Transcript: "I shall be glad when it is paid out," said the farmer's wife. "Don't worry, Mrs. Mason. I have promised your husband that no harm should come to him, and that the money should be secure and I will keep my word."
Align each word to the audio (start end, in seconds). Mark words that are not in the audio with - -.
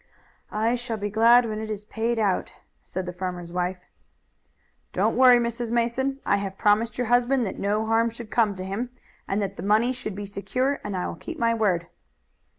"I 0.49 0.73
shall 0.73 0.97
be 0.97 1.11
glad 1.11 1.45
when 1.45 1.59
it 1.61 1.69
is 1.69 1.85
paid 1.85 2.17
out," 2.17 2.53
said 2.83 3.05
the 3.05 3.13
farmer's 3.13 3.53
wife. 3.53 3.77
"Don't 4.93 5.15
worry, 5.15 5.37
Mrs. 5.37 5.71
Mason. 5.71 6.17
I 6.25 6.37
have 6.37 6.57
promised 6.57 6.97
your 6.97 7.05
husband 7.05 7.45
that 7.45 7.59
no 7.59 7.85
harm 7.85 8.09
should 8.09 8.31
come 8.31 8.55
to 8.55 8.65
him, 8.65 8.89
and 9.27 9.39
that 9.43 9.57
the 9.57 9.61
money 9.61 9.93
should 9.93 10.15
be 10.15 10.25
secure 10.25 10.81
and 10.83 10.97
I 10.97 11.05
will 11.05 11.13
keep 11.13 11.37
my 11.37 11.53
word." 11.53 11.85